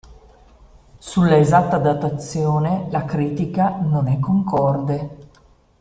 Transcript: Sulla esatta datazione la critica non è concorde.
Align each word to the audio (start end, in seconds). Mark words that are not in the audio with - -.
Sulla 0.97 1.37
esatta 1.37 1.77
datazione 1.77 2.87
la 2.89 3.05
critica 3.05 3.77
non 3.83 4.07
è 4.07 4.19
concorde. 4.19 5.17